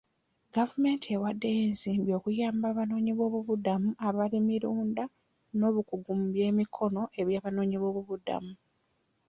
[0.55, 5.03] Gavumenti ewaddeyo ensimbi okuyamba abanoonyi b'obubuddamu abalimirunda
[5.57, 8.53] n'obukugu mu by'emikono eby'abanoonyi b'obubuddamu.